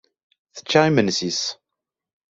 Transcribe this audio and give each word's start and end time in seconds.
Tečča 0.55 0.81
imensi-s. 0.89 1.41